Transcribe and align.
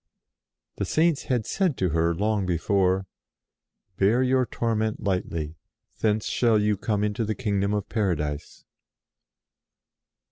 The 0.77 0.85
Saints 0.85 1.25
had 1.25 1.45
said 1.45 1.77
to 1.77 1.89
her, 1.89 2.15
long 2.15 2.47
before:" 2.47 3.05
Bear 3.99 4.23
your 4.23 4.47
torment 4.47 5.03
lightly: 5.03 5.57
thence 5.99 6.25
shall 6.25 6.57
you 6.57 6.75
come 6.75 7.03
into 7.03 7.23
the 7.23 7.35
kingdom 7.35 7.71
of 7.75 7.87
Paradise." 7.87 8.65